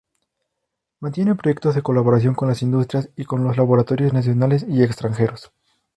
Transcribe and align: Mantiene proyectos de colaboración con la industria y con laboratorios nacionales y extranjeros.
Mantiene 0.99 1.35
proyectos 1.35 1.75
de 1.75 1.83
colaboración 1.83 2.33
con 2.33 2.49
la 2.49 2.55
industria 2.59 3.03
y 3.15 3.23
con 3.23 3.43
laboratorios 3.55 4.13
nacionales 4.13 4.65
y 4.67 4.81
extranjeros. 4.81 5.51